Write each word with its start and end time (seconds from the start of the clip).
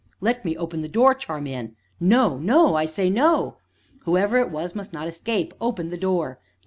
"Let 0.19 0.43
me 0.43 0.57
open 0.57 0.81
the 0.81 0.87
door, 0.89 1.13
Charmian." 1.13 1.75
"No, 1.99 2.39
no 2.39 2.73
I 2.73 2.87
say 2.87 3.07
no!" 3.07 3.57
"Whoever 3.99 4.39
it 4.39 4.49
was 4.49 4.73
must 4.73 4.93
not 4.93 5.07
escape 5.07 5.53
open 5.61 5.91
the 5.91 5.95
door!" 5.95 6.39